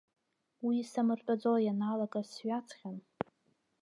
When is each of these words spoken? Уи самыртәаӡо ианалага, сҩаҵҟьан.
Уи 0.65 0.77
самыртәаӡо 0.91 1.53
ианалага, 1.65 2.21
сҩаҵҟьан. 2.31 2.97